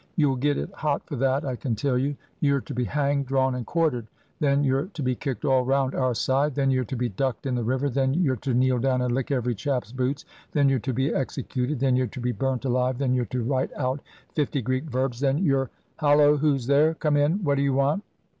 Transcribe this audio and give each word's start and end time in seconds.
You'll 0.15 0.35
get 0.35 0.57
it 0.57 0.71
hot 0.73 1.05
for 1.05 1.15
that, 1.17 1.45
I 1.45 1.55
can 1.55 1.75
tell 1.75 1.95
you. 1.95 2.15
You're 2.39 2.61
to 2.61 2.73
be 2.73 2.85
hanged, 2.85 3.27
drawn, 3.27 3.53
and 3.53 3.67
quartered; 3.67 4.07
then 4.39 4.63
you're 4.63 4.87
to 4.95 5.03
be 5.03 5.13
kicked 5.13 5.45
all 5.45 5.63
round 5.63 5.93
our 5.93 6.15
side; 6.15 6.55
then 6.55 6.71
you're 6.71 6.83
to 6.85 6.95
be 6.95 7.09
ducked 7.09 7.45
in 7.45 7.53
the 7.53 7.63
river; 7.63 7.87
then 7.87 8.15
you're 8.15 8.35
to 8.37 8.55
kneel 8.55 8.79
down 8.79 9.03
and 9.03 9.13
lick 9.13 9.29
every 9.29 9.53
chap's 9.53 9.91
boots; 9.91 10.25
then 10.53 10.69
you're 10.69 10.79
to 10.79 10.93
be 10.93 11.13
executed; 11.13 11.79
then 11.79 11.95
you're 11.95 12.07
to 12.07 12.19
be 12.19 12.31
burnt 12.31 12.65
alive; 12.65 12.97
then 12.97 13.13
you're 13.13 13.25
to 13.25 13.43
write 13.43 13.71
out 13.73 13.99
fifty 14.33 14.59
Greek 14.63 14.85
verbs; 14.85 15.19
then 15.19 15.37
you're 15.37 15.69
Hallo, 15.97 16.35
who's 16.35 16.65
there? 16.65 16.95
Come 16.95 17.15
in! 17.15 17.43
what 17.43 17.53
do 17.53 17.61
you 17.61 17.73
want?" 17.73 18.03